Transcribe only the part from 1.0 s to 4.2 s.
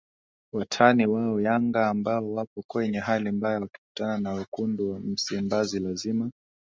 wao Yanga ambao wapo kwenye hali mbaya wakikutana